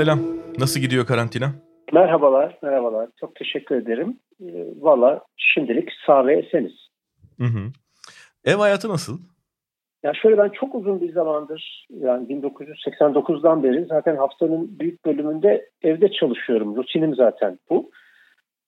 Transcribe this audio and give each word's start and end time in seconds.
Selam. 0.00 0.20
Nasıl 0.58 0.80
gidiyor 0.80 1.06
karantina? 1.06 1.46
Merhabalar, 1.92 2.58
merhabalar. 2.62 3.08
Çok 3.20 3.34
teşekkür 3.34 3.76
ederim. 3.76 4.18
Ee, 4.42 4.66
Valla 4.80 5.20
şimdilik 5.36 5.88
sağ 6.06 6.26
ve 6.26 6.38
eseniz. 6.38 6.72
Hı 7.38 7.44
hı. 7.44 7.72
Ev 8.44 8.56
hayatı 8.56 8.88
nasıl? 8.88 9.18
Ya 10.02 10.12
şöyle 10.14 10.38
ben 10.38 10.48
çok 10.48 10.74
uzun 10.74 11.00
bir 11.00 11.12
zamandır 11.12 11.86
yani 11.90 12.26
1989'dan 12.28 13.62
beri 13.62 13.84
zaten 13.84 14.16
haftanın 14.16 14.78
büyük 14.78 15.04
bölümünde 15.04 15.68
evde 15.82 16.12
çalışıyorum. 16.12 16.76
Rutinim 16.76 17.14
zaten 17.14 17.58
bu. 17.70 17.90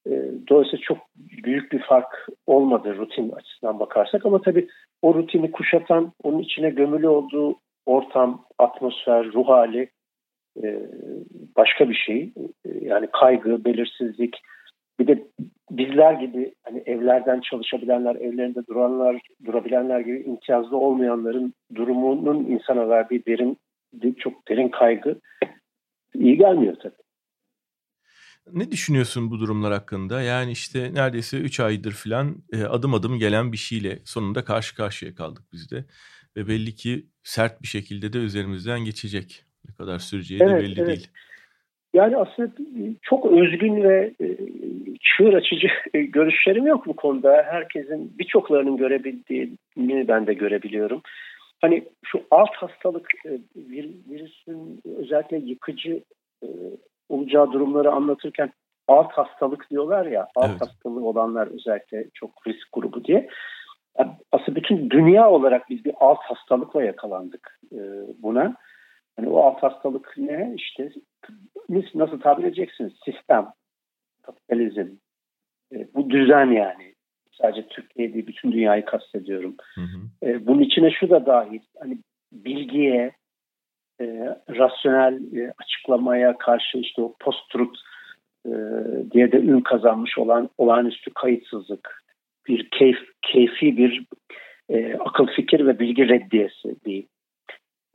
Ee, 0.06 0.10
dolayısıyla 0.48 0.82
çok 0.82 0.98
büyük 1.16 1.72
bir 1.72 1.82
fark 1.82 2.28
olmadı 2.46 2.96
rutin 2.96 3.30
açısından 3.30 3.80
bakarsak 3.80 4.26
ama 4.26 4.40
tabii 4.40 4.68
o 5.02 5.14
rutini 5.14 5.50
kuşatan, 5.50 6.12
onun 6.22 6.38
içine 6.38 6.70
gömülü 6.70 7.08
olduğu 7.08 7.56
ortam, 7.86 8.44
atmosfer, 8.58 9.32
ruh 9.32 9.48
hali 9.48 9.90
başka 11.56 11.90
bir 11.90 11.94
şey. 11.94 12.32
E, 12.64 12.70
yani 12.80 13.08
kaygı, 13.12 13.64
belirsizlik. 13.64 14.36
Bir 15.00 15.06
de 15.06 15.26
bizler 15.70 16.12
gibi 16.12 16.54
hani 16.62 16.82
evlerden 16.86 17.40
çalışabilenler, 17.40 18.14
evlerinde 18.14 18.66
duranlar, 18.66 19.20
durabilenler 19.44 20.00
gibi 20.00 20.22
imtiyazlı 20.22 20.76
olmayanların 20.76 21.54
durumunun 21.74 22.44
insana 22.44 22.88
verdiği 22.88 23.26
derin, 23.26 23.58
çok 24.18 24.48
derin 24.48 24.68
kaygı 24.68 25.20
iyi 26.14 26.38
gelmiyor 26.38 26.76
tabii. 26.82 27.02
Ne 28.52 28.70
düşünüyorsun 28.70 29.30
bu 29.30 29.40
durumlar 29.40 29.72
hakkında? 29.72 30.22
Yani 30.22 30.52
işte 30.52 30.94
neredeyse 30.94 31.38
3 31.38 31.60
aydır 31.60 31.92
falan 31.92 32.36
e, 32.52 32.64
adım 32.64 32.94
adım 32.94 33.18
gelen 33.18 33.52
bir 33.52 33.56
şeyle 33.56 33.98
sonunda 34.04 34.44
karşı 34.44 34.76
karşıya 34.76 35.14
kaldık 35.14 35.44
biz 35.52 35.70
de. 35.70 35.84
Ve 36.36 36.48
belli 36.48 36.74
ki 36.74 37.06
sert 37.22 37.62
bir 37.62 37.66
şekilde 37.66 38.12
de 38.12 38.18
üzerimizden 38.18 38.80
geçecek. 38.84 39.44
Ne 39.68 39.74
kadar 39.74 39.98
süreceği 39.98 40.40
evet, 40.42 40.52
de 40.52 40.64
belli 40.64 40.80
evet. 40.80 40.88
değil. 40.88 41.08
Yani 41.94 42.16
aslında 42.16 42.50
çok 43.02 43.26
özgün 43.26 43.82
ve 43.82 44.12
e, 44.20 44.26
çığır 45.00 45.32
açıcı 45.32 45.68
görüşlerim 45.92 46.66
yok 46.66 46.86
bu 46.86 46.96
konuda. 46.96 47.42
Herkesin 47.46 48.18
birçoklarının 48.18 48.76
görebildiğini 48.76 50.08
ben 50.08 50.26
de 50.26 50.34
görebiliyorum. 50.34 51.02
Hani 51.60 51.84
şu 52.04 52.22
alt 52.30 52.54
hastalık 52.54 53.08
e, 53.26 53.30
virüsün 54.10 54.80
özellikle 54.96 55.36
yıkıcı 55.36 56.02
e, 56.42 56.48
olacağı 57.08 57.52
durumları 57.52 57.90
anlatırken 57.90 58.52
alt 58.88 59.12
hastalık 59.12 59.70
diyorlar 59.70 60.06
ya 60.06 60.28
alt 60.36 60.50
evet. 60.50 60.60
hastalığı 60.60 61.04
olanlar 61.04 61.46
özellikle 61.46 62.06
çok 62.14 62.46
risk 62.46 62.68
grubu 62.72 63.04
diye. 63.04 63.28
Aslında 64.32 64.56
bütün 64.56 64.90
dünya 64.90 65.30
olarak 65.30 65.70
biz 65.70 65.84
bir 65.84 65.94
alt 66.00 66.18
hastalıkla 66.18 66.82
yakalandık 66.82 67.60
buna. 68.22 68.56
Hani 69.16 69.28
o 69.28 69.40
alt 69.40 69.62
hastalık 69.62 70.14
ne? 70.16 70.54
İşte 70.56 70.90
nasıl 71.94 72.20
tabir 72.20 72.44
edeceksiniz? 72.44 72.92
Sistem, 73.04 73.46
kapitalizm, 74.22 74.88
e, 75.74 75.94
bu 75.94 76.10
düzen 76.10 76.46
yani. 76.46 76.94
Sadece 77.32 77.68
Türkiye 77.68 78.14
değil, 78.14 78.26
bütün 78.26 78.52
dünyayı 78.52 78.84
kastediyorum. 78.84 79.56
Hı 79.74 79.80
hı. 79.80 80.28
E, 80.28 80.46
bunun 80.46 80.62
içine 80.62 80.90
şu 80.90 81.10
da 81.10 81.26
dahil. 81.26 81.60
Hani 81.78 81.98
bilgiye, 82.32 83.12
e, 84.00 84.04
rasyonel 84.48 85.36
e, 85.36 85.52
açıklamaya 85.58 86.38
karşı 86.38 86.78
işte 86.78 87.02
o 87.02 87.14
post-truth 87.20 87.78
e, 88.46 88.50
diye 89.10 89.32
de 89.32 89.36
ün 89.36 89.60
kazanmış 89.60 90.18
olan 90.18 90.50
olağanüstü 90.58 91.10
kayıtsızlık, 91.14 92.02
bir 92.48 92.70
keyif, 92.70 92.98
keyfi 93.22 93.76
bir 93.76 94.06
e, 94.68 94.94
akıl 94.94 95.26
fikir 95.26 95.66
ve 95.66 95.78
bilgi 95.78 96.08
reddiyesi 96.08 96.84
diyeyim. 96.84 97.08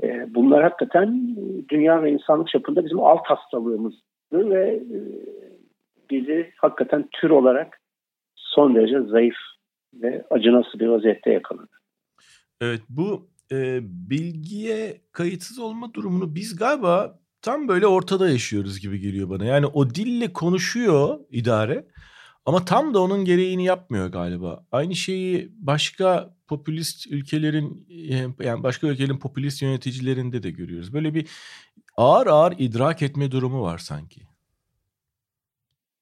E, 0.03 0.35
bunlar 0.35 0.63
hakikaten 0.63 1.35
dünya 1.69 2.03
ve 2.03 2.12
insanlık 2.12 2.47
çapında 2.47 2.85
bizim 2.85 3.00
alt 3.00 3.25
hastalığımızdı 3.25 4.02
ve 4.31 4.69
e, 4.75 4.97
bizi 6.09 6.52
hakikaten 6.58 7.09
tür 7.12 7.30
olarak 7.30 7.81
son 8.35 8.75
derece 8.75 9.02
zayıf 9.02 9.35
ve 9.94 10.25
acınası 10.30 10.80
bir 10.80 10.88
vaziyette 10.88 11.31
yakaladı. 11.31 11.72
Evet 12.62 12.81
bu 12.90 13.30
e, 13.52 13.80
bilgiye 13.84 15.02
kayıtsız 15.12 15.59
olma 15.59 15.94
durumunu 15.94 16.35
biz 16.35 16.56
galiba 16.56 17.19
tam 17.41 17.68
böyle 17.68 17.88
ortada 17.88 18.29
yaşıyoruz 18.29 18.79
gibi 18.79 19.00
geliyor 19.00 19.29
bana. 19.29 19.46
Yani 19.46 19.66
o 19.66 19.90
dille 19.90 20.34
konuşuyor 20.34 21.19
idare 21.31 21.85
ama 22.47 22.66
tam 22.66 22.94
da 22.94 23.02
onun 23.02 23.25
gereğini 23.25 23.66
yapmıyor 23.66 24.12
galiba. 24.12 24.63
Aynı 24.72 24.96
şeyi 24.96 25.50
başka 25.59 26.30
popülist 26.47 27.12
ülkelerin 27.12 27.88
yani 28.40 28.63
başka 28.63 28.88
ülkelerin 28.88 29.19
popülist 29.19 29.62
yöneticilerinde 29.62 30.44
de 30.44 30.52
görüyoruz. 30.52 30.94
Böyle 30.94 31.13
bir 31.13 31.28
ağır 31.97 32.28
ağır 32.28 32.53
idrak 32.58 33.02
etme 33.02 33.31
durumu 33.31 33.62
var 33.62 33.78
sanki. 33.78 34.22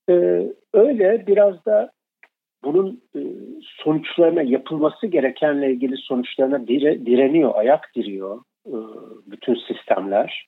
Ee, 0.09 0.53
öyle 0.73 1.27
biraz 1.27 1.65
da 1.65 1.91
bunun 2.63 3.01
e, 3.15 3.19
sonuçlarına 3.83 4.41
yapılması 4.41 5.07
gerekenle 5.07 5.71
ilgili 5.71 5.97
sonuçlarına 5.97 6.67
dire, 6.67 7.05
direniyor, 7.05 7.55
ayak 7.55 7.91
diriyor 7.95 8.41
e, 8.67 8.75
bütün 9.25 9.55
sistemler. 9.55 10.47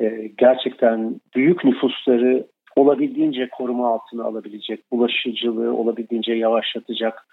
E, 0.00 0.30
gerçekten 0.38 1.20
büyük 1.34 1.64
nüfusları 1.64 2.46
olabildiğince 2.76 3.48
koruma 3.48 3.88
altına 3.88 4.24
alabilecek, 4.24 4.92
bulaşıcılığı 4.92 5.76
olabildiğince 5.76 6.32
yavaşlatacak, 6.32 7.26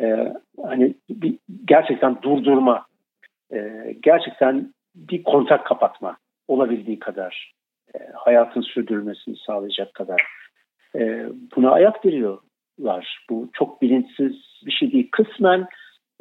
e, 0.00 0.34
hani 0.62 0.94
bir, 1.10 1.38
gerçekten 1.64 2.22
durdurma, 2.22 2.86
e, 3.52 3.58
gerçekten 4.02 4.74
bir 4.94 5.22
kontak 5.22 5.66
kapatma 5.66 6.16
olabildiği 6.48 6.98
kadar, 6.98 7.52
e, 7.94 7.98
hayatın 8.14 8.60
sürdürülmesini 8.60 9.36
sağlayacak 9.46 9.94
kadar 9.94 10.22
e, 10.96 11.26
buna 11.56 11.70
ayak 11.70 12.04
diriyorlar. 12.04 13.24
Bu 13.30 13.48
çok 13.52 13.82
bilinçsiz 13.82 14.32
bir 14.66 14.72
şey 14.72 14.92
değil. 14.92 15.08
Kısmen 15.12 15.66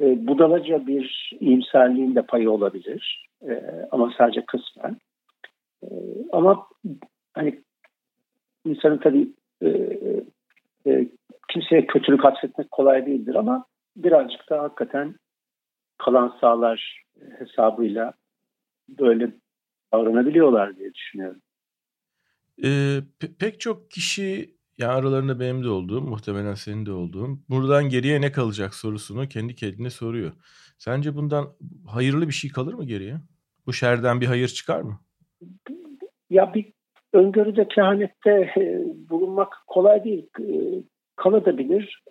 e, 0.01 0.27
budalaca 0.27 0.87
bir 0.87 1.31
iyimserliğin 1.39 2.15
de 2.15 2.21
payı 2.21 2.51
olabilir 2.51 3.27
e, 3.49 3.61
ama 3.91 4.13
sadece 4.17 4.45
kısmen. 4.45 4.97
E, 5.83 5.87
ama 6.31 6.67
insanın 8.67 8.97
tabii 8.97 9.33
e, 9.61 9.67
e, 10.87 11.09
kimseye 11.49 11.87
kötülük 11.87 12.25
atfetmek 12.25 12.71
kolay 12.71 13.05
değildir 13.05 13.35
ama 13.35 13.65
birazcık 13.95 14.49
da 14.49 14.63
hakikaten 14.63 15.15
kalan 15.97 16.37
sağlar 16.41 17.03
hesabıyla 17.39 18.13
böyle 18.89 19.31
davranabiliyorlar 19.93 20.77
diye 20.77 20.93
düşünüyorum. 20.93 21.41
E, 22.63 22.67
pe- 23.19 23.35
pek 23.39 23.59
çok 23.59 23.91
kişi 23.91 24.57
yani 24.77 24.91
aralarında 24.91 25.39
benim 25.39 25.63
de 25.63 25.69
olduğum, 25.69 26.01
muhtemelen 26.01 26.53
senin 26.53 26.85
de 26.85 26.91
olduğun, 26.91 27.45
buradan 27.49 27.89
geriye 27.89 28.21
ne 28.21 28.31
kalacak 28.31 28.75
sorusunu 28.75 29.27
kendi 29.27 29.55
kendine 29.55 29.89
soruyor. 29.89 30.31
Sence 30.77 31.15
bundan 31.15 31.47
hayırlı 31.87 32.27
bir 32.27 32.33
şey 32.33 32.51
kalır 32.51 32.73
mı 32.73 32.85
geriye? 32.85 33.15
Bu 33.65 33.73
şerden 33.73 34.21
bir 34.21 34.25
hayır 34.25 34.47
çıkar 34.47 34.81
mı? 34.81 34.99
Ya 36.29 36.53
bir 36.53 36.73
öngörüde, 37.13 37.67
kehanette 37.67 38.31
e, 38.57 38.81
bulunmak 39.09 39.63
kolay 39.67 40.03
değil. 40.03 40.29
E, 40.39 40.47
kalabilir. 41.15 42.03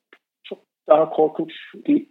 Çok 0.45 0.59
daha 0.89 1.11
korkunç 1.11 1.53
bir 1.75 2.07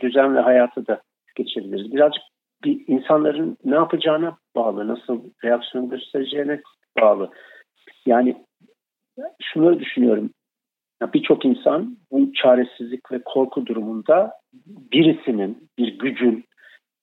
düzen 0.00 0.36
ve 0.36 0.40
hayatı 0.40 0.86
da 0.86 1.02
geçirebiliriz. 1.34 1.92
Birazcık 1.92 2.22
bir 2.64 2.84
insanların 2.86 3.56
ne 3.64 3.74
yapacağına 3.74 4.38
bağlı, 4.56 4.88
nasıl 4.88 5.20
reaksiyon 5.44 5.88
göstereceğine 5.88 6.60
bağlı. 7.00 7.30
Yani 8.06 8.44
şunu 9.42 9.80
düşünüyorum. 9.80 10.30
Birçok 11.14 11.44
insan 11.44 11.96
bu 12.10 12.32
çaresizlik 12.32 13.12
ve 13.12 13.22
korku 13.24 13.66
durumunda 13.66 14.32
birisinin, 14.66 15.68
bir 15.78 15.98
gücün 15.98 16.44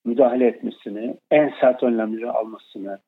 müdahale 0.06 0.48
etmesini, 0.48 1.18
en 1.32 1.54
sert 1.62 1.84
önlemleri 1.84 2.30
almasını 2.32 3.00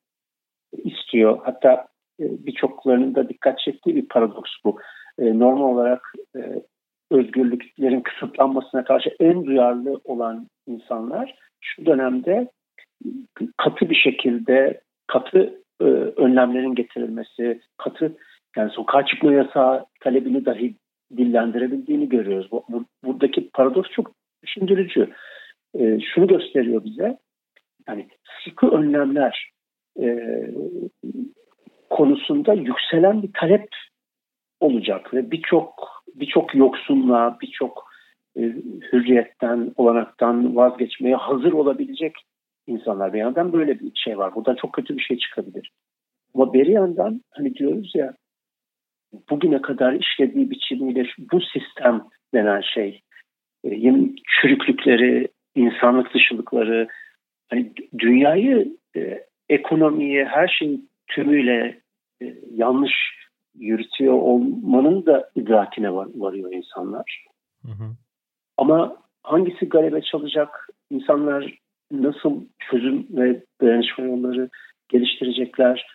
istiyor. 0.72 1.40
Hatta 1.44 1.88
birçoklarının 2.20 3.16
da 3.16 3.30
dikkat 3.30 3.60
çektiği 3.60 3.96
bir 3.96 4.08
paradoks 4.08 4.52
bu. 4.64 4.80
E, 5.20 5.40
normal 5.40 5.74
olarak 5.74 6.14
e, 6.36 6.40
özgürlüklerin 7.12 8.02
kısıtlanmasına 8.02 8.84
karşı 8.84 9.16
en 9.20 9.46
duyarlı 9.46 10.02
olan 10.04 10.48
insanlar 10.68 11.36
şu 11.62 11.86
dönemde 11.86 12.48
katı 13.58 13.90
bir 13.90 13.96
şekilde 13.96 14.82
katı 15.08 15.62
önlemlerin 16.18 16.76
getirilmesi, 16.76 17.62
katı 17.78 18.18
yani 18.58 18.72
sokağa 18.72 19.06
çıkma 19.06 19.34
yasağı 19.34 19.86
talebini 20.00 20.46
dahi 20.46 20.76
dillendirebildiğini 21.18 22.10
görüyoruz. 22.10 22.52
Bu, 22.52 22.64
bu, 22.70 22.86
buradaki 23.04 23.50
paradoks 23.50 23.90
çok 23.92 24.12
düşündürücü. 24.44 25.10
E, 25.80 26.00
şunu 26.00 26.28
gösteriyor 26.28 26.84
bize. 26.84 27.18
Yani 27.88 28.08
sıkı 28.44 28.68
önlemler 28.68 29.52
e, 30.00 30.06
konusunda 31.90 32.54
yükselen 32.54 33.24
bir 33.24 33.32
talep 33.34 33.68
olacak 34.60 35.14
ve 35.14 35.32
birçok 35.32 35.96
birçok 36.16 36.56
yoksunluğa, 36.56 37.38
birçok 37.42 37.86
e, 38.38 38.42
hürriyetten, 38.94 39.72
olanaktan 39.78 40.56
vazgeçmeye 40.56 41.16
hazır 41.16 41.52
olabilecek 41.52 42.14
insanlar. 42.68 43.14
Bir 43.14 43.20
yandan 43.20 43.54
böyle 43.54 43.80
bir 43.80 43.92
şey 43.96 44.18
var. 44.18 44.36
Buradan 44.36 44.56
çok 44.56 44.74
kötü 44.74 44.98
bir 44.98 45.04
şey 45.04 45.18
çıkabilir. 45.18 45.72
Ama 46.36 46.54
bir 46.54 46.68
yandan 46.68 47.22
hani 47.32 47.56
diyoruz 47.56 47.92
ya 47.96 48.14
bugüne 49.30 49.62
kadar 49.62 49.94
işlediği 49.94 50.52
biçimiyle 50.52 51.06
bu 51.32 51.42
sistem 51.42 52.04
denen 52.34 52.62
şey 52.62 53.02
e, 53.64 53.70
çürüklükleri, 54.28 55.28
insanlık 55.56 56.14
dışılıkları 56.14 56.88
hani 57.50 57.72
dünyayı 58.00 58.78
e, 58.96 59.26
ekonomiyi 59.50 60.26
her 60.26 60.48
şeyi 60.48 60.82
tümüyle 61.08 61.82
e, 62.22 62.36
yanlış 62.52 62.94
yürütüyor 63.56 64.14
olmanın 64.14 65.06
da 65.06 65.30
idrakine 65.36 65.94
var, 65.94 66.08
varıyor 66.16 66.54
insanlar. 66.54 67.26
Hı 67.62 67.72
hı. 67.72 67.92
Ama 68.58 68.98
hangisi 69.24 69.70
galebe 69.70 70.02
çalacak? 70.02 70.70
İnsanlar 70.90 71.60
nasıl 71.92 72.42
çözüm 72.60 73.08
ve 73.10 73.44
dayanışma 73.62 74.06
yolları 74.06 74.50
geliştirecekler? 74.90 75.88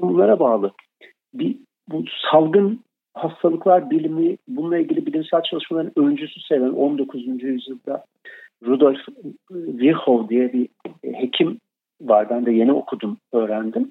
Bunlara 0.00 0.40
bağlı. 0.40 0.72
Bir, 1.34 1.56
bu 1.88 2.04
salgın 2.32 2.84
hastalıklar 3.14 3.90
bilimi 3.90 4.36
bununla 4.48 4.78
ilgili 4.78 5.06
bilimsel 5.06 5.42
çalışmaların 5.42 5.92
öncüsü 5.96 6.40
sayılan 6.40 6.76
19. 6.76 7.42
yüzyılda 7.42 8.04
Rudolf 8.66 8.98
Virchow 9.50 10.28
diye 10.28 10.52
bir 10.52 10.68
hekim 11.14 11.60
var. 12.00 12.30
Ben 12.30 12.46
de 12.46 12.52
yeni 12.52 12.72
okudum, 12.72 13.16
öğrendim. 13.32 13.90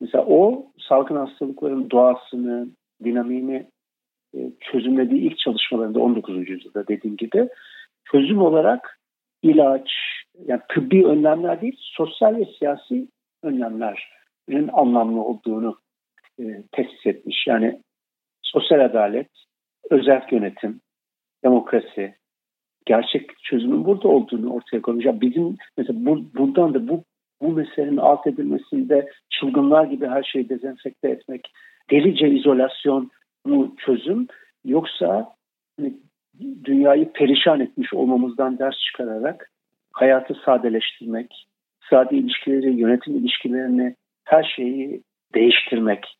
Mesela 0.00 0.24
o 0.28 0.72
salgın 0.88 1.16
hastalıkların 1.16 1.90
doğasını, 1.90 2.68
dinamiğini 3.04 3.66
e, 4.34 4.38
çözümlediği 4.60 5.20
ilk 5.20 5.38
çalışmalarında 5.38 6.00
19. 6.00 6.48
yüzyılda 6.48 6.88
dediğim 6.88 7.16
gibi 7.16 7.48
çözüm 8.12 8.42
olarak 8.42 8.98
ilaç, 9.42 9.90
yani 10.46 10.60
tıbbi 10.74 11.06
önlemler 11.06 11.60
değil, 11.60 11.76
sosyal 11.78 12.36
ve 12.36 12.44
siyasi 12.58 13.08
önlemlerin 13.42 14.68
anlamlı 14.72 15.20
olduğunu 15.20 15.78
e, 16.40 16.62
tesis 16.72 17.06
etmiş. 17.06 17.46
Yani 17.46 17.82
sosyal 18.42 18.80
adalet, 18.80 19.30
özel 19.90 20.26
yönetim, 20.30 20.80
demokrasi, 21.44 22.14
gerçek 22.86 23.38
çözümün 23.42 23.84
burada 23.84 24.08
olduğunu 24.08 24.52
ortaya 24.52 24.82
koymuş. 24.82 25.04
Yani 25.04 25.20
bizim 25.20 25.56
mesela 25.76 26.06
bu, 26.06 26.34
buradan 26.34 26.74
da 26.74 26.88
bu 26.88 27.04
bu 27.42 27.52
meselenin 27.52 27.96
alt 27.96 28.26
edilmesinde 28.26 29.08
çılgınlar 29.30 29.84
gibi 29.84 30.06
her 30.06 30.22
şeyi 30.22 30.48
dezenfekte 30.48 31.08
etmek, 31.08 31.52
delice 31.90 32.28
izolasyon 32.28 33.10
mu 33.44 33.74
çözüm 33.86 34.26
yoksa 34.64 35.34
hani, 35.80 35.94
dünyayı 36.64 37.12
perişan 37.12 37.60
etmiş 37.60 37.94
olmamızdan 37.94 38.58
ders 38.58 38.78
çıkararak 38.78 39.50
hayatı 39.92 40.34
sadeleştirmek, 40.44 41.46
sade 41.90 42.16
ilişkileri, 42.16 42.80
yönetim 42.80 43.16
ilişkilerini, 43.16 43.94
her 44.24 44.52
şeyi 44.56 45.02
değiştirmek 45.34 46.18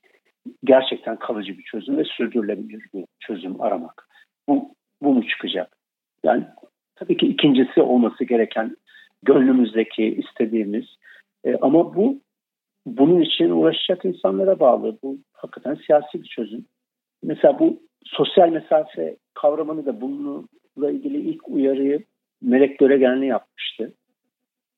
gerçekten 0.65 1.17
kalıcı 1.17 1.59
bir 1.59 1.63
çözüm 1.63 1.97
ve 1.97 2.05
sürdürülebilir 2.05 2.83
bir 2.95 3.05
çözüm 3.21 3.61
aramak. 3.61 4.09
Bu, 4.49 4.75
bu 5.03 5.15
mu 5.15 5.27
çıkacak? 5.27 5.77
Yani 6.25 6.45
tabii 6.97 7.17
ki 7.17 7.27
ikincisi 7.27 7.83
olması 7.83 8.25
gereken 8.25 8.77
gönlümüzdeki 9.23 10.05
istediğimiz 10.05 10.85
e, 11.45 11.57
ama 11.57 11.95
bu 11.95 12.21
bunun 12.87 13.21
için 13.21 13.51
uğraşacak 13.51 14.05
insanlara 14.05 14.61
bağlı. 14.61 14.99
Bu 15.03 15.19
hakikaten 15.33 15.75
siyasi 15.87 16.23
bir 16.23 16.29
çözüm. 16.29 16.65
Mesela 17.23 17.59
bu 17.59 17.81
sosyal 18.05 18.49
mesafe 18.49 19.17
kavramını 19.35 19.87
da 19.87 20.01
bununla 20.01 20.91
ilgili 20.91 21.31
ilk 21.31 21.49
uyarıyı 21.49 22.05
Melek 22.43 22.79
Göregenli 22.79 23.27
yapmıştı. 23.27 23.95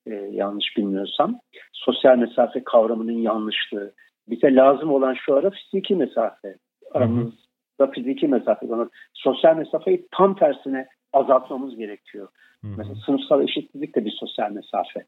E, 0.06 0.14
yanlış 0.14 0.76
bilmiyorsam. 0.76 1.40
Sosyal 1.72 2.18
mesafe 2.18 2.64
kavramının 2.64 3.18
yanlışlığı. 3.18 3.92
Bize 4.28 4.54
lazım 4.54 4.92
olan 4.92 5.14
şu 5.14 5.34
ara 5.34 5.50
fiziki 5.50 5.96
mesafe. 5.96 6.56
Aramızda 6.92 7.90
fiziki 7.94 8.28
mesafe. 8.28 8.66
Sosyal 9.14 9.56
mesafeyi 9.56 10.06
tam 10.16 10.36
tersine 10.36 10.86
azaltmamız 11.12 11.76
gerekiyor. 11.76 12.28
Hı-hı. 12.60 12.74
Mesela 12.76 12.94
sınıfsal 13.06 13.42
eşitsizlik 13.42 13.96
de 13.96 14.04
bir 14.04 14.10
sosyal 14.20 14.50
mesafe. 14.50 15.06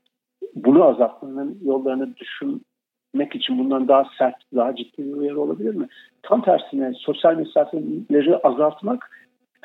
Bunu 0.55 0.85
azaltmanın 0.85 1.59
yollarını 1.65 2.17
düşünmek 2.17 3.35
için 3.35 3.59
bundan 3.59 3.89
daha 3.89 4.05
sert, 4.19 4.35
daha 4.55 4.77
ciddi 4.77 5.05
bir 5.05 5.13
uyarı 5.13 5.41
olabilir 5.41 5.75
mi? 5.75 5.89
Tam 6.23 6.43
tersine 6.43 6.93
sosyal 6.97 7.37
mesafeleri 7.37 8.37
azaltmak, 8.37 9.11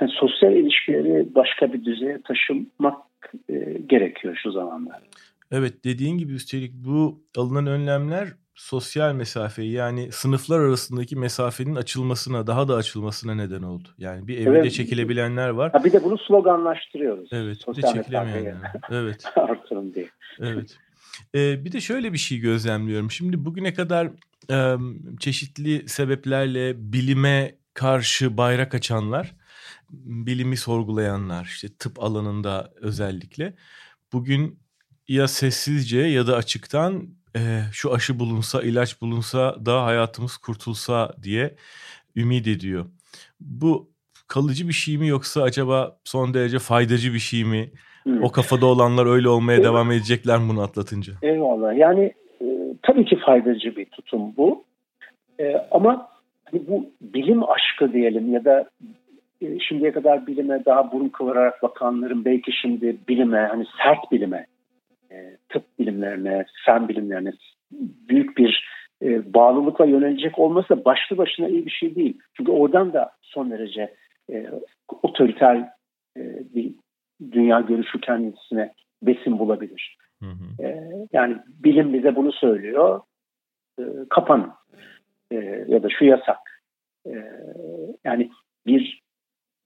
yani 0.02 0.12
sosyal 0.12 0.54
ilişkileri 0.54 1.36
başka 1.36 1.74
bir 1.74 1.86
düzeye 1.86 2.22
taşımak 2.22 2.98
e, 3.50 3.56
gerekiyor 3.90 4.40
şu 4.44 4.52
zamanlar. 4.52 5.02
Evet 5.52 5.84
dediğin 5.84 6.18
gibi 6.18 6.34
üstelik 6.34 6.72
bu 6.74 7.20
alınan 7.38 7.68
önlemler 7.68 8.28
sosyal 8.58 9.14
mesafeyi 9.14 9.72
yani 9.72 10.12
sınıflar 10.12 10.60
arasındaki 10.60 11.16
mesafenin 11.16 11.76
açılmasına 11.76 12.48
daha 12.48 12.68
da 12.68 12.76
açılmasına 12.76 13.36
neden 13.36 13.62
oldu. 13.62 13.88
Yani 13.98 14.28
bir 14.28 14.38
evde 14.38 14.60
evet. 14.60 14.74
çekilebilenler 14.74 15.50
var. 15.50 15.72
Ha 15.72 15.84
bir 15.84 15.92
de 15.92 16.04
bunu 16.04 16.18
sloganlaştırıyoruz. 16.18 17.30
Evet 17.32 17.58
sosyal 17.66 17.94
bir 17.94 17.98
de 17.98 18.02
çekilemeyenler. 18.02 18.72
Evet. 18.90 19.24
Artırın 19.36 19.94
diye. 19.94 20.10
Evet. 20.40 20.78
Ee, 21.36 21.66
bir 21.66 21.72
de 21.72 21.82
şöyle 21.82 22.14
bir 22.14 22.18
şey 22.18 22.40
gözlemliyorum. 22.40 23.12
Şimdi 23.12 23.46
bugüne 23.46 23.74
kadar 23.74 24.10
e, 24.52 24.76
çeşitli 25.20 25.90
sebeplerle 25.90 26.94
bilime 26.94 27.56
karşı 27.74 28.38
bayrak 28.38 28.76
açanlar, 28.76 29.36
bilimi 30.00 30.58
sorgulayanlar, 30.58 31.46
işte 31.46 31.68
tıp 31.80 32.04
alanında 32.04 32.74
özellikle 32.82 33.54
bugün 34.14 34.60
ya 35.08 35.28
sessizce 35.28 36.00
ya 36.00 36.28
da 36.28 36.36
açıktan 36.36 37.18
e, 37.38 37.40
şu 37.74 37.94
aşı 37.94 38.20
bulunsa, 38.20 38.62
ilaç 38.62 39.02
bulunsa 39.02 39.66
da 39.66 39.86
hayatımız 39.86 40.38
kurtulsa 40.38 41.14
diye 41.24 41.56
ümit 42.16 42.48
ediyor. 42.48 42.86
Bu 43.40 43.90
kalıcı 44.28 44.68
bir 44.68 44.74
şey 44.74 44.98
mi 44.98 45.08
yoksa 45.08 45.42
acaba 45.44 45.98
son 46.04 46.34
derece 46.34 46.60
faydacı 46.60 47.14
bir 47.14 47.20
şey 47.20 47.44
mi? 47.44 47.70
Hmm. 48.04 48.24
O 48.24 48.32
kafada 48.32 48.66
olanlar 48.66 49.06
öyle 49.06 49.30
olmaya 49.30 49.64
devam 49.64 49.92
edecekler 49.92 50.40
mi 50.40 50.50
bunu 50.50 50.62
atlatınca? 50.62 51.14
Eyvallah. 51.22 51.78
Yani 51.78 52.14
e, 52.42 52.46
tabii 52.82 53.06
ki 53.06 53.18
faydacı 53.26 53.76
bir 53.76 53.86
tutum 53.86 54.22
bu. 54.38 54.64
E, 55.40 55.56
ama 55.72 56.10
hani 56.52 56.62
bu 56.68 56.86
bilim 57.02 57.44
aşkı 57.50 57.94
diyelim 57.94 58.34
ya 58.34 58.46
da 58.46 58.70
e, 59.42 59.60
şimdiye 59.60 59.92
kadar 59.92 60.28
bilime 60.28 60.66
daha 60.66 60.92
burun 60.92 61.10
kıvırarak 61.10 61.64
bakanların 61.64 62.26
belki 62.26 62.52
şimdi 62.62 62.98
bilime 63.08 63.48
hani 63.52 63.66
sert 63.84 64.12
bilime 64.12 64.46
e, 65.12 65.38
tıp 65.50 65.80
bilimlerine, 65.80 66.46
fen 66.66 66.88
bilimlerine 66.88 67.32
büyük 68.10 68.38
bir 68.38 68.68
e, 69.02 69.34
bağlılıkla 69.34 69.86
yönelecek 69.86 70.40
olması 70.40 70.70
da 70.70 70.86
başlı 70.86 71.18
başına 71.18 71.48
iyi 71.48 71.66
bir 71.66 71.72
şey 71.72 71.96
değil. 71.96 72.20
Çünkü 72.38 72.52
oradan 72.52 72.94
da 72.94 73.12
son 73.22 73.52
derece 73.52 73.96
e, 74.32 74.50
otoriter 75.04 75.58
e, 76.18 76.22
bir 76.56 76.74
dünya 77.32 77.62
görüşü 77.62 78.02
kendisine 78.02 78.74
besin 79.02 79.40
bulabilir. 79.40 79.98
Hı 80.22 80.30
hı. 80.30 80.64
E, 80.64 80.90
yani 81.14 81.38
bilim 81.48 81.94
bize 81.94 82.16
bunu 82.16 82.32
söylüyor. 82.32 83.02
E, 83.80 83.84
kapanın. 84.10 84.52
E, 85.32 85.36
ya 85.68 85.84
da 85.84 85.88
şu 85.90 86.06
yasak. 86.06 86.64
E, 87.06 87.12
yani 88.04 88.30
bir 88.66 89.02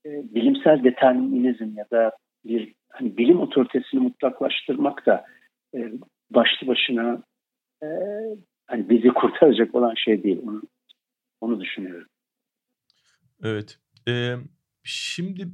e, 0.05 0.10
bilimsel 0.10 0.83
determinizm 0.83 1.77
ya 1.77 1.86
da 1.91 2.12
bir 2.45 2.74
hani 2.91 3.17
bilim 3.17 3.39
otoritesini 3.39 4.00
mutlaklaştırmak 4.00 5.05
da 5.05 5.25
e, 5.75 5.91
başlı 6.31 6.67
başına 6.67 7.24
e, 7.83 7.88
hani 8.67 8.89
bizi 8.89 9.07
kurtaracak 9.13 9.75
olan 9.75 9.93
şey 9.95 10.24
değil. 10.24 10.41
Onu, 10.48 10.62
onu 11.41 11.62
düşünüyorum. 11.62 12.07
Evet. 13.43 13.77
Ee, 14.07 14.36
şimdi 14.83 15.48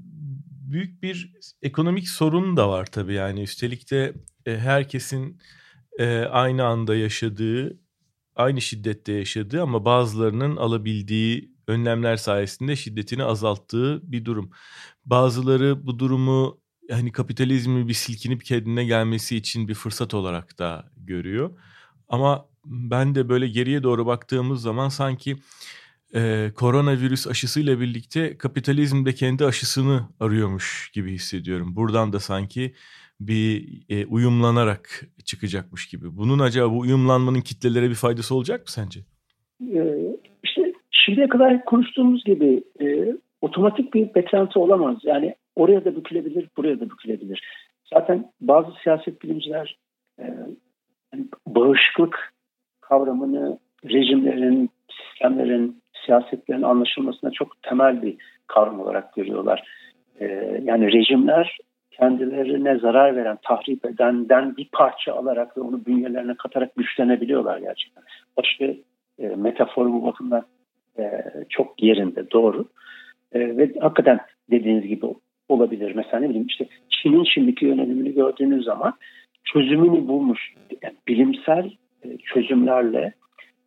büyük 0.72 1.04
bir 1.04 1.34
ekonomik 1.62 2.08
sorun 2.10 2.58
da 2.58 2.70
var 2.70 2.86
tabii 2.86 3.14
yani. 3.14 3.42
Üstelik 3.42 3.92
de 3.92 4.14
e, 4.46 4.58
herkesin 4.58 5.42
e, 6.00 6.20
aynı 6.20 6.66
anda 6.66 6.96
yaşadığı, 6.96 7.80
aynı 8.36 8.62
şiddette 8.62 9.14
yaşadığı 9.14 9.62
ama 9.62 9.86
bazılarının 9.86 10.56
alabildiği 10.56 11.52
önlemler 11.68 12.16
sayesinde 12.16 12.76
şiddetini 12.76 13.24
azalttığı 13.24 14.12
bir 14.12 14.26
durum. 14.26 14.52
Bazıları 15.06 15.88
bu 15.88 16.00
durumu 16.00 16.62
hani 16.92 17.12
kapitalizmi 17.12 17.88
bir 17.88 17.94
silkinip 17.94 18.46
kendine 18.46 18.86
gelmesi 18.86 19.38
için 19.38 19.68
bir 19.68 19.74
fırsat 19.74 20.14
olarak 20.14 20.60
da 20.60 20.86
görüyor. 20.98 21.60
Ama 22.10 22.46
ben 22.66 23.16
de 23.16 23.30
böyle 23.30 23.48
geriye 23.48 23.84
doğru 23.84 24.06
baktığımız 24.06 24.62
zaman 24.62 24.90
sanki 24.90 25.36
e, 26.16 26.52
koronavirüs 26.56 27.28
aşısıyla 27.28 27.80
birlikte 27.80 28.38
kapitalizm 28.38 29.06
de 29.06 29.14
kendi 29.14 29.46
aşısını 29.46 30.02
arıyormuş 30.20 30.92
gibi 30.94 31.12
hissediyorum. 31.12 31.76
Buradan 31.76 32.14
da 32.14 32.20
sanki 32.20 32.74
bir 33.20 33.68
e, 33.90 34.06
uyumlanarak 34.06 35.08
çıkacakmış 35.26 35.88
gibi. 35.88 36.18
Bunun 36.18 36.40
acaba 36.40 36.72
bu 36.74 36.80
uyumlanmanın 36.80 37.42
kitlelere 37.42 37.90
bir 37.90 37.96
faydası 37.96 38.36
olacak 38.36 38.60
mı 38.60 38.66
sence? 38.68 39.00
Ee, 39.62 40.16
işte 40.44 40.74
şimdiye 40.92 41.28
kadar 41.28 41.66
konuştuğumuz 41.66 42.24
gibi 42.24 42.64
e, 42.82 42.86
otomatik 43.42 43.94
bir 43.94 44.16
beklenti 44.16 44.60
olamaz. 44.60 44.98
Yani 45.04 45.36
oraya 45.56 45.86
da 45.86 45.96
bükülebilir, 45.96 46.50
buraya 46.58 46.80
da 46.80 46.90
bükülebilir. 46.90 47.44
Zaten 47.94 48.32
bazı 48.42 48.72
siyaset 48.84 49.22
bilimciler 49.22 49.78
e, 50.20 50.24
yani 51.14 51.26
bağışıklık 51.48 52.34
kavramını 52.82 53.60
rejimlerin, 53.86 54.70
sistemlerin, 54.92 55.82
siyasetlerin 56.06 56.62
anlaşılmasına 56.62 57.32
çok 57.32 57.62
temel 57.64 58.02
bir 58.02 58.18
kavram 58.48 58.80
olarak 58.80 59.14
görüyorlar. 59.14 59.64
E, 60.20 60.26
yani 60.64 60.94
rejimler 60.94 61.58
kendilerine 61.92 62.80
zarar 62.80 63.16
veren, 63.16 63.38
tahrip 63.44 63.86
edenden 63.86 64.58
bir 64.58 64.70
parça 64.72 65.14
alarak 65.14 65.58
ve 65.58 65.62
onu 65.62 65.86
bünyelerine 65.86 66.34
katarak 66.34 66.76
güçlenebiliyorlar 66.76 67.58
gerçekten. 67.58 68.04
Başka 68.38 68.66
e, 69.20 69.28
metafor 69.36 69.86
bu 69.86 70.06
bakımdan 70.06 70.46
e, 71.00 71.24
çok 71.50 71.84
yerinde, 71.84 72.32
doğru. 72.32 72.66
E, 73.34 73.58
ve 73.58 73.74
hakikaten 73.80 74.20
dediğiniz 74.52 74.88
gibi 74.88 75.06
olabilir. 75.50 75.96
Mesela 75.96 76.20
ne 76.20 76.30
bileyim 76.30 76.48
işte 76.48 76.68
Çin'in 76.90 77.24
şimdiki 77.24 77.66
yönelimini 77.66 78.14
gördüğünüz 78.14 78.66
zaman 78.66 78.94
çözümünü 79.44 80.08
bulmuş. 80.08 80.54
Yani 80.82 80.96
bilimsel 81.08 81.72
e, 82.04 82.18
çözümlerle 82.18 83.14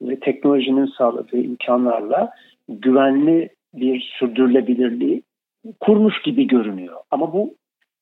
ve 0.03 0.21
teknolojinin 0.21 0.87
sağladığı 0.87 1.39
imkanlarla 1.39 2.31
güvenli 2.69 3.49
bir 3.75 4.13
sürdürülebilirliği 4.19 5.23
kurmuş 5.81 6.23
gibi 6.23 6.47
görünüyor. 6.47 6.97
Ama 7.11 7.33
bu 7.33 7.55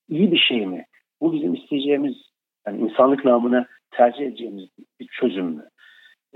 iyi 0.09 0.33
bir 0.33 0.39
şey 0.39 0.67
mi? 0.67 0.85
Bu 1.21 1.33
bizim 1.33 1.55
isteyeceğimiz, 1.55 2.17
yani 2.67 2.81
insanlık 2.81 3.25
namına 3.25 3.67
tercih 3.91 4.27
edeceğimiz 4.27 4.69
bir 5.01 5.07
çözüm 5.21 5.47
mü? 5.47 5.65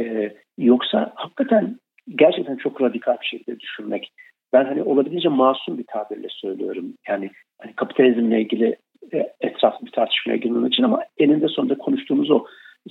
Ee, 0.00 0.33
yoksa 0.59 1.12
hakikaten 1.14 1.79
gerçekten 2.09 2.57
çok 2.57 2.83
radikal 2.83 3.17
bir 3.21 3.26
şekilde 3.26 3.61
düşünmek. 3.61 4.12
Ben 4.52 4.64
hani 4.64 4.82
olabildiğince 4.82 5.28
masum 5.28 5.78
bir 5.78 5.87
tabirle 5.87 6.28
söylüyorum. 6.30 6.94
Yani 7.09 7.30
hani 7.59 7.75
kapitalizmle 7.75 8.40
ilgili 8.40 8.76
e, 9.12 9.32
etraflı 9.40 9.87
bir 9.87 9.92
tartışmaya 9.92 10.37
girmemek 10.37 10.73
için 10.73 10.82
ama 10.82 11.04
eninde 11.18 11.49
sonunda 11.49 11.78
konuştuğumuz 11.78 12.30
o. 12.30 12.47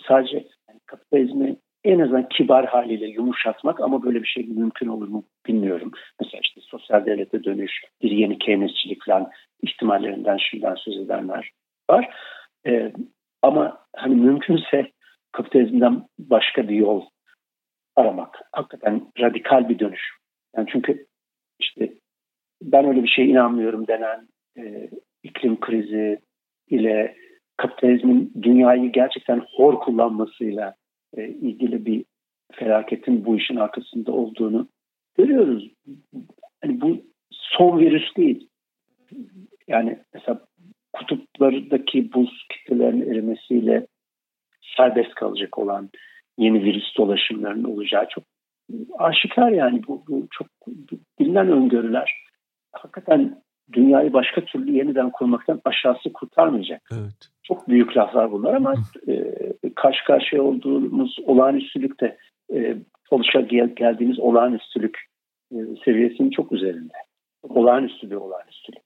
Sadece 0.08 0.36
yani 0.70 0.80
kapitalizmi 0.86 1.56
en 1.84 2.00
azından 2.00 2.30
kibar 2.30 2.66
haliyle 2.66 3.08
yumuşatmak 3.08 3.80
ama 3.80 4.04
böyle 4.04 4.22
bir 4.22 4.28
şey 4.28 4.44
mümkün 4.48 4.88
olur 4.88 5.08
mu 5.08 5.24
bilmiyorum. 5.48 5.92
Mesela 6.20 6.42
işte 6.44 6.62
sosyal 6.62 7.06
devlete 7.06 7.44
dönüş, 7.44 7.72
bir 8.02 8.12
yeni 8.12 8.38
Keynesçilik 8.38 9.06
falan 9.06 9.30
ihtimallerinden 9.62 10.38
şimdiden 10.38 10.76
söz 10.76 10.98
edenler 10.98 11.52
var. 11.90 12.10
Ee, 12.68 12.92
ama 13.42 13.78
hani 13.96 14.16
mümkünse 14.16 14.92
kapitalizmden 15.32 16.04
başka 16.20 16.70
bir 16.70 16.76
yol 16.76 17.06
aramak. 17.96 18.40
Hakikaten 18.52 19.02
radikal 19.20 19.70
bir 19.70 19.80
dönüş. 19.80 20.02
Yani 20.56 20.68
çünkü 20.72 21.06
işte 21.62 21.94
ben 22.62 22.86
öyle 22.86 23.04
bir 23.04 23.08
şeye 23.08 23.28
inanmıyorum 23.28 23.88
denen 23.88 24.28
e, 24.58 24.90
iklim 25.24 25.60
krizi 25.60 26.20
ile 26.70 27.16
kapitalizmin 27.58 28.34
dünyayı 28.42 28.92
gerçekten 28.92 29.42
hor 29.56 29.80
kullanmasıyla 29.80 30.76
e, 31.18 31.28
ilgili 31.28 31.86
bir 31.86 32.06
felaketin 32.52 33.26
bu 33.26 33.38
işin 33.38 33.56
arkasında 33.56 34.12
olduğunu 34.12 34.68
görüyoruz. 35.18 35.72
Hani 36.62 36.82
bu 36.82 37.02
son 37.32 37.80
virüs 37.80 38.16
değil. 38.18 38.48
Yani 39.68 40.00
mesela 40.14 40.46
kutuplardaki 40.94 42.14
buz 42.14 42.48
kitlelerinin 42.50 43.12
erimesiyle 43.12 43.88
serbest 44.78 45.16
kalacak 45.16 45.58
olan 45.58 45.90
yeni 46.38 46.64
virüs 46.64 46.98
dolaşımlarının 46.98 47.64
olacağı 47.64 48.08
çok 48.10 48.24
aşikar 48.98 49.52
yani 49.52 49.82
bu, 49.88 50.04
bu 50.08 50.28
çok 50.32 50.48
bilinen 51.20 51.52
öngörüler. 51.52 52.24
Hakikaten 52.72 53.42
dünyayı 53.74 54.14
başka 54.14 54.46
türlü 54.46 54.72
yeniden 54.78 55.12
kurmaktan 55.12 55.62
aşağısı 55.66 56.14
kurtarmayacak. 56.14 56.90
Evet. 56.94 57.30
Çok 57.44 57.68
büyük 57.68 57.98
laflar 57.98 58.32
bunlar 58.32 58.54
ama 58.54 58.74
e, 59.08 59.34
karşı 59.76 60.06
karşıya 60.06 60.44
olduğumuz 60.44 61.18
olağanüstülükte 61.26 62.18
e, 62.54 62.78
oluşa 63.12 63.42
gel, 63.42 63.76
geldiğimiz 63.76 64.20
olağanüstülük 64.20 65.00
e, 65.52 65.58
seviyesinin 65.86 66.30
çok 66.30 66.52
üzerinde. 66.52 66.94
Olağanüstü 67.44 68.10
bir 68.12 68.16
olağanüstülük. 68.16 68.84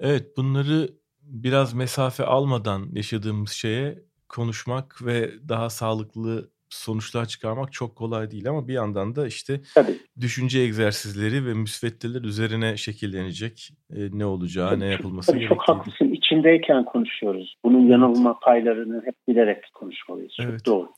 Evet 0.00 0.36
bunları 0.36 0.88
biraz 1.22 1.74
mesafe 1.74 2.24
almadan 2.24 2.82
yaşadığımız 2.92 3.50
şeye 3.50 3.98
konuşmak 4.28 5.06
ve 5.06 5.30
daha 5.48 5.70
sağlıklı 5.70 6.50
sonuçlar 6.76 7.26
çıkarmak 7.26 7.72
çok 7.72 7.96
kolay 7.96 8.30
değil 8.30 8.48
ama 8.48 8.68
bir 8.68 8.72
yandan 8.72 9.16
da 9.16 9.26
işte 9.26 9.60
Tabii. 9.74 9.96
düşünce 10.20 10.58
egzersizleri 10.60 11.46
ve 11.46 11.54
müsveddeler 11.54 12.22
üzerine 12.22 12.76
şekillenecek 12.76 13.70
e, 13.90 13.98
ne 14.12 14.26
olacağı, 14.26 14.70
Tabii, 14.70 14.80
ne 14.80 14.86
yapılması 14.86 15.26
Tabii 15.26 15.38
gerektiği. 15.38 15.56
Çok 15.56 15.68
haklısın. 15.68 16.12
İçindeyken 16.12 16.84
konuşuyoruz. 16.84 17.54
Bunun 17.64 17.88
yanılma 17.88 18.38
paylarını 18.38 19.02
hep 19.04 19.14
bilerek 19.28 19.64
konuşmalıyız. 19.74 20.32
Evet. 20.40 20.64
Çok 20.64 20.66
doğru. 20.66 20.88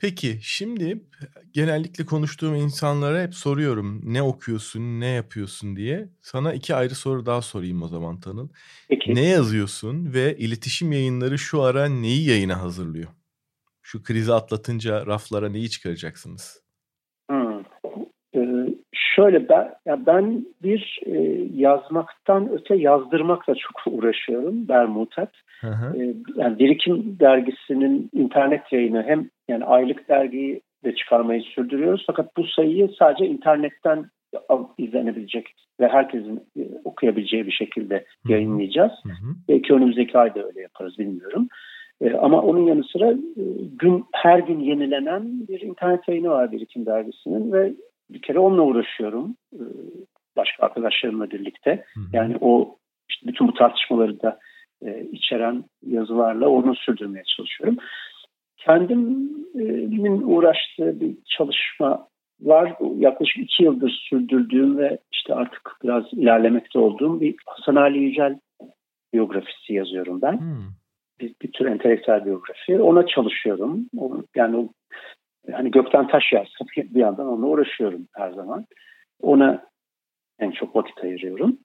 Peki 0.00 0.38
şimdi 0.42 1.04
genellikle 1.52 2.06
konuştuğum 2.06 2.54
insanlara 2.54 3.22
hep 3.22 3.34
soruyorum 3.34 4.00
ne 4.04 4.22
okuyorsun, 4.22 5.00
ne 5.00 5.06
yapıyorsun 5.06 5.76
diye. 5.76 6.08
Sana 6.20 6.52
iki 6.52 6.74
ayrı 6.74 6.94
soru 6.94 7.26
daha 7.26 7.42
sorayım 7.42 7.82
o 7.82 7.88
zaman 7.88 8.20
Tanıl. 8.20 8.48
Peki. 8.88 9.14
Ne 9.14 9.24
yazıyorsun 9.24 10.12
ve 10.14 10.36
iletişim 10.36 10.92
yayınları 10.92 11.38
şu 11.38 11.62
ara 11.62 11.88
neyi 11.88 12.28
yayına 12.28 12.60
hazırlıyor? 12.60 13.08
Şu 13.90 14.02
krizi 14.02 14.32
atlatınca 14.32 15.06
raflara 15.06 15.48
neyi 15.48 15.70
çıkaracaksınız? 15.70 16.62
Hmm. 17.30 17.60
Ee, 18.34 18.68
şöyle 18.92 19.48
ben 19.48 19.74
ya 19.86 20.06
ben 20.06 20.46
bir 20.62 21.00
e, 21.06 21.12
yazmaktan 21.54 22.48
öte 22.52 22.76
yazdırmakla 22.76 23.54
çok 23.54 23.82
uğraşıyorum 23.94 24.68
Bermutat. 24.68 25.32
Ee, 25.64 26.14
yani 26.36 26.58
Birikim 26.58 27.16
dergisinin 27.20 28.10
internet 28.12 28.72
yayını 28.72 29.02
hem 29.02 29.30
yani 29.48 29.64
aylık 29.64 30.08
dergiyi 30.08 30.60
de 30.84 30.94
çıkarmayı 30.94 31.42
sürdürüyoruz. 31.42 32.04
Fakat 32.06 32.36
bu 32.36 32.44
sayıyı 32.46 32.90
sadece 32.98 33.26
internetten 33.26 34.10
izlenebilecek 34.78 35.46
ve 35.80 35.88
herkesin 35.88 36.36
e, 36.56 36.62
okuyabileceği 36.84 37.46
bir 37.46 37.52
şekilde 37.52 38.04
yayınlayacağız. 38.28 38.92
Hı 39.02 39.08
hı. 39.08 39.34
Belki 39.48 39.74
önümüzdeki 39.74 40.18
ayda 40.18 40.46
öyle 40.46 40.60
yaparız 40.60 40.98
bilmiyorum. 40.98 41.48
E, 42.00 42.12
ama 42.12 42.42
onun 42.42 42.66
yanı 42.66 42.84
sıra 42.84 43.10
e, 43.12 43.44
gün 43.78 44.04
her 44.12 44.38
gün 44.38 44.60
yenilenen 44.60 45.48
bir 45.48 45.60
internet 45.60 46.08
yayını 46.08 46.28
var 46.28 46.52
Birikim 46.52 46.86
Dergisi'nin 46.86 47.52
ve 47.52 47.72
bir 48.10 48.22
kere 48.22 48.38
onunla 48.38 48.62
uğraşıyorum 48.62 49.36
e, 49.52 49.62
başka 50.36 50.66
arkadaşlarımla 50.66 51.30
birlikte. 51.30 51.84
Hı 51.94 52.00
hı. 52.00 52.04
Yani 52.12 52.36
o 52.40 52.76
işte 53.10 53.26
bütün 53.26 53.48
bu 53.48 53.54
tartışmaları 53.54 54.22
da 54.22 54.38
e, 54.82 55.04
içeren 55.12 55.64
yazılarla 55.86 56.48
onu 56.48 56.74
sürdürmeye 56.74 57.24
çalışıyorum. 57.36 57.76
Kendimin 58.56 60.22
uğraştığı 60.22 61.00
bir 61.00 61.14
çalışma 61.36 62.08
var. 62.40 62.76
Yaklaşık 62.96 63.36
iki 63.38 63.64
yıldır 63.64 63.90
sürdürdüğüm 64.08 64.78
ve 64.78 64.98
işte 65.12 65.34
artık 65.34 65.76
biraz 65.84 66.04
ilerlemekte 66.12 66.78
olduğum 66.78 67.20
bir 67.20 67.34
Hasan 67.46 67.76
Ali 67.76 67.98
Yücel 67.98 68.40
biyografisi 69.12 69.74
yazıyorum 69.74 70.22
ben. 70.22 70.40
Hmm 70.40 70.79
bir, 71.20 71.34
bir 71.42 71.52
tür 71.52 71.66
entelektüel 71.66 72.24
biyografi. 72.24 72.80
Ona 72.80 73.06
çalışıyorum. 73.06 73.86
Yani 74.36 74.68
hani 75.52 75.70
gökten 75.70 76.08
taş 76.08 76.32
yazsın 76.32 76.66
bir 76.76 77.00
yandan 77.00 77.26
onunla 77.26 77.46
uğraşıyorum 77.46 78.08
her 78.16 78.30
zaman. 78.30 78.66
Ona 79.22 79.66
en 80.38 80.50
çok 80.50 80.76
vakit 80.76 81.04
ayırıyorum. 81.04 81.58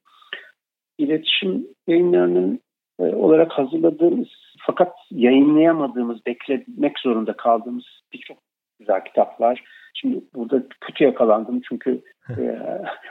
İletişim 0.97 1.67
yayınlarının 1.87 2.59
e, 2.99 3.03
olarak 3.03 3.51
hazırladığımız 3.51 4.27
fakat 4.65 4.93
yayınlayamadığımız, 5.11 6.25
beklemek 6.25 6.99
zorunda 6.99 7.33
kaldığımız 7.33 7.85
birçok 8.13 8.37
güzel 8.79 9.05
kitap 9.05 9.41
var. 9.41 9.63
Şimdi 9.93 10.21
burada 10.35 10.63
kötü 10.81 11.03
yakalandım 11.03 11.61
çünkü 11.69 12.01
e, 12.29 12.59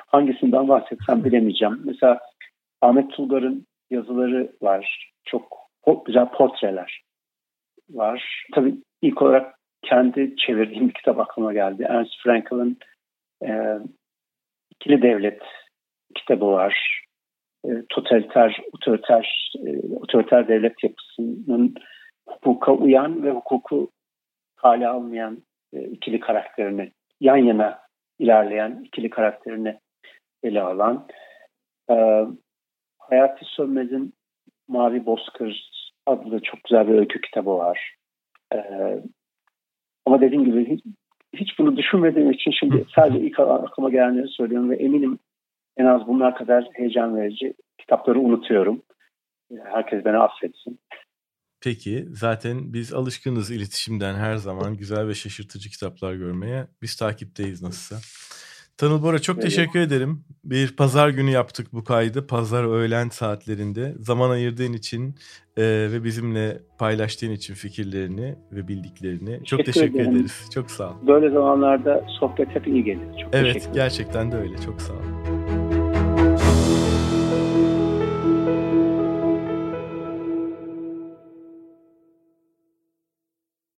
hangisinden 0.06 0.68
bahsetsem 0.68 1.24
bilemeyeceğim. 1.24 1.80
Mesela 1.84 2.20
Ahmet 2.80 3.10
Tulgar'ın 3.10 3.66
yazıları 3.90 4.52
var. 4.62 5.12
Çok 5.24 5.63
güzel 6.06 6.28
portreler 6.28 7.02
var. 7.90 8.46
Tabii 8.54 8.74
ilk 9.02 9.22
olarak 9.22 9.54
kendi 9.82 10.36
çevirdiğim 10.36 10.88
bir 10.88 10.94
kitap 10.94 11.18
aklıma 11.18 11.52
geldi. 11.52 11.86
Ernst 11.88 12.22
Frankel'ın 12.22 12.78
e, 13.46 13.78
İkili 14.70 15.02
Devlet 15.02 15.42
kitabı 16.14 16.46
var. 16.46 17.04
E, 17.64 17.68
totaliter, 17.88 18.60
otoriter, 18.72 19.52
e, 19.66 19.96
otoriter 19.96 20.48
devlet 20.48 20.84
yapısının 20.84 21.74
hukuka 22.28 22.72
uyan 22.72 23.22
ve 23.22 23.30
hukuku 23.30 23.90
hale 24.56 24.88
almayan 24.88 25.42
e, 25.72 25.82
ikili 25.82 26.20
karakterini, 26.20 26.92
yan 27.20 27.36
yana 27.36 27.78
ilerleyen 28.18 28.80
ikili 28.84 29.10
karakterini 29.10 29.78
ele 30.42 30.62
alan. 30.62 31.06
E, 31.90 32.24
Hayati 32.98 33.44
Sönmez'in 33.44 34.14
Mavi 34.68 35.06
Bozkır 35.06 35.70
adlı 36.06 36.40
çok 36.40 36.64
güzel 36.64 36.88
bir 36.88 36.94
öykü 36.94 37.20
kitabı 37.20 37.50
var. 37.50 37.96
Ee, 38.54 38.58
ama 40.06 40.20
dediğim 40.20 40.44
gibi 40.44 40.70
hiç, 40.70 40.84
hiç 41.32 41.58
bunu 41.58 41.76
düşünmediğim 41.76 42.30
için 42.30 42.50
şimdi 42.50 42.84
sadece 42.94 43.26
ilk 43.26 43.40
aklıma 43.40 43.90
gelenleri 43.90 44.28
söylüyorum 44.28 44.70
ve 44.70 44.76
eminim 44.76 45.18
en 45.76 45.84
az 45.84 46.06
bunlar 46.06 46.36
kadar 46.36 46.68
heyecan 46.72 47.16
verici 47.16 47.54
kitapları 47.78 48.20
unutuyorum. 48.20 48.82
Herkes 49.64 50.04
beni 50.04 50.16
affetsin. 50.16 50.78
Peki 51.64 52.04
zaten 52.08 52.72
biz 52.72 52.94
alışkınız 52.94 53.50
iletişimden 53.50 54.14
her 54.14 54.36
zaman 54.36 54.76
güzel 54.76 55.08
ve 55.08 55.14
şaşırtıcı 55.14 55.70
kitaplar 55.70 56.14
görmeye. 56.14 56.66
Biz 56.82 56.96
takipteyiz 56.96 57.62
nasılsa. 57.62 57.96
Tanıl 58.78 59.02
Bora 59.02 59.18
çok 59.18 59.36
evet. 59.36 59.44
teşekkür 59.44 59.80
ederim. 59.80 60.24
Bir 60.44 60.76
pazar 60.76 61.08
günü 61.08 61.30
yaptık 61.30 61.66
bu 61.72 61.84
kaydı. 61.84 62.26
Pazar 62.26 62.64
öğlen 62.64 63.08
saatlerinde. 63.08 63.94
Zaman 63.98 64.30
ayırdığın 64.30 64.72
için 64.72 65.14
e, 65.56 65.62
ve 65.92 66.04
bizimle 66.04 66.62
paylaştığın 66.78 67.30
için 67.30 67.54
fikirlerini 67.54 68.34
ve 68.52 68.68
bildiklerini 68.68 69.30
teşekkür 69.30 69.44
çok 69.44 69.64
teşekkür 69.64 70.00
ederim. 70.00 70.16
ederiz. 70.16 70.48
Çok 70.54 70.70
sağ 70.70 70.90
ol. 70.90 70.94
Böyle 71.06 71.30
zamanlarda 71.30 72.06
sohbet 72.20 72.48
hep 72.48 72.66
iyi 72.66 72.84
gelir. 72.84 73.06
Çok 73.22 73.34
evet 73.34 73.70
gerçekten 73.74 74.32
de 74.32 74.36
öyle. 74.36 74.56
Çok 74.58 74.82
sağ 74.82 74.92
ol. 74.92 75.13